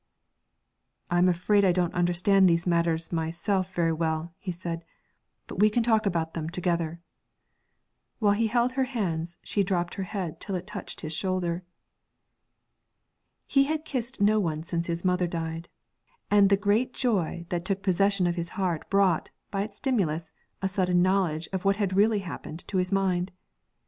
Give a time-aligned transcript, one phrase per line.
[1.11, 4.83] 'I'm afraid I don't understand these matters myself very well,' he said;
[5.45, 6.99] 'but we can talk about them together.'
[8.17, 11.63] While he held her hands, she drooped her head till it touched his shoulder.
[13.45, 15.69] He had kissed no one since his mother died,
[16.31, 20.31] and the great joy that took possession of his heart brought, by its stimulus,
[20.63, 23.31] a sudden knowledge of what had really happened to his mind.